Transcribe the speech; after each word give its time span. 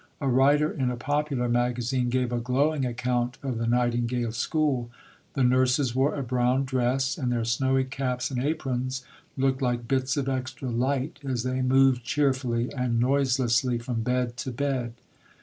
A 0.19 0.27
writer 0.27 0.71
in 0.71 0.89
a 0.89 0.95
popular 0.97 1.47
magazine 1.47 2.09
gave 2.09 2.33
a 2.33 2.39
glowing 2.39 2.87
account 2.87 3.37
of 3.43 3.59
the 3.59 3.67
Nightingale 3.67 4.31
School. 4.31 4.89
"The 5.35 5.43
nurses 5.43 5.93
wore 5.93 6.15
a 6.15 6.23
brown 6.23 6.65
dress, 6.65 7.19
and 7.19 7.31
their 7.31 7.45
snowy 7.45 7.83
caps 7.83 8.31
and 8.31 8.41
aprons 8.43 9.05
looked 9.37 9.61
like 9.61 9.87
bits 9.87 10.17
of 10.17 10.27
extra 10.27 10.71
light 10.71 11.19
as 11.23 11.43
they 11.43 11.61
moved 11.61 12.03
cheerfully 12.03 12.73
and 12.73 12.99
noiselessly 12.99 13.77
from 13.77 14.01
bed 14.01 14.37
to 14.37 14.49
bed." 14.51 14.93